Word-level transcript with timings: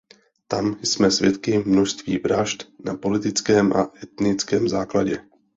Tam 0.47 0.77
jsme 0.83 1.11
svědky 1.11 1.57
množství 1.65 2.17
vražd 2.17 2.67
na 2.85 2.95
politickém 2.97 3.73
a 3.73 3.91
etnickém 4.03 4.69
základě. 4.69 5.21